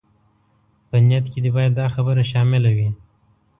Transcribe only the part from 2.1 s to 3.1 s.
شامله وي.